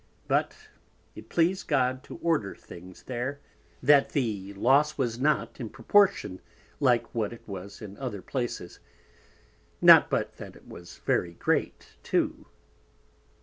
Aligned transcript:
But 0.27 0.55
it 1.13 1.29
pleas'd 1.29 1.67
God 1.67 2.01
to 2.05 2.17
order 2.23 2.55
Things 2.55 3.03
there, 3.03 3.39
that 3.83 4.13
the 4.13 4.51
loss 4.55 4.97
was 4.97 5.19
not 5.19 5.59
in 5.59 5.69
Proportion 5.69 6.41
like 6.79 7.13
what 7.13 7.31
it 7.31 7.47
was 7.47 7.83
in 7.83 7.97
other 7.99 8.23
Places, 8.23 8.79
not 9.79 10.09
but 10.09 10.37
that 10.37 10.55
it 10.55 10.67
was 10.67 10.97
very 11.05 11.33
great 11.35 11.97
too. 12.01 12.47